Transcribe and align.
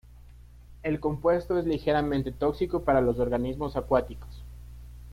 El 0.81 0.99
compuesto 0.99 1.59
es 1.59 1.65
ligeramente 1.67 2.31
tóxico 2.31 2.83
para 2.83 3.01
los 3.01 3.19
organismos 3.19 3.75
acuáticos. 3.77 4.43